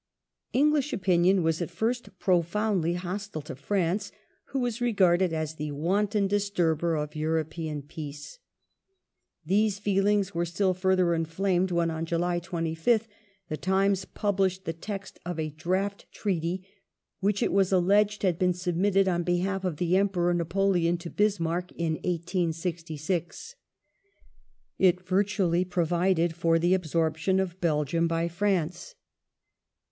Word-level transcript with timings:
English 0.51 0.93
opinion 0.93 1.43
was 1.43 1.61
at 1.61 1.69
fii 1.69 1.93
st 1.95 2.17
profoundly 2.17 2.93
hostile 2.95 3.43
to 3.43 3.55
France, 3.55 4.11
who 4.45 4.57
The 4.57 4.61
atti 4.63 4.63
was 4.63 4.81
regarded 4.81 5.31
as 5.31 5.53
the 5.53 5.69
wanton 5.73 6.25
disturber 6.25 6.95
of 6.95 7.15
European 7.15 7.83
peace. 7.83 8.39
These 9.45 9.73
England 9.77 9.83
feelings 9.83 10.33
were 10.33 10.43
still 10.45 10.73
further 10.73 11.13
inflamed 11.13 11.69
when, 11.69 11.91
on 11.91 12.07
July 12.07 12.39
25th, 12.39 13.05
The 13.49 13.57
Times 13.57 14.05
published 14.05 14.65
the 14.65 14.73
text 14.73 15.19
of 15.23 15.37
a 15.39 15.49
draft 15.51 16.07
Treaty, 16.11 16.67
which 17.19 17.43
it 17.43 17.53
was 17.53 17.71
alleged 17.71 18.23
had 18.23 18.39
been 18.39 18.53
submitted 18.53 19.07
on 19.07 19.21
behalf 19.21 19.63
of 19.63 19.77
the 19.77 19.97
Emperor 19.97 20.33
Napoleon 20.33 20.97
to 20.97 21.11
Bismarck 21.11 21.71
in 21.73 21.93
1866. 22.01 23.53
It 24.79 25.07
virtually 25.07 25.63
provided 25.63 26.33
for 26.33 26.57
the 26.57 26.73
absorption 26.73 27.39
of 27.39 27.61
Belgium 27.61 28.07
by 28.07 28.27
France. 28.27 28.95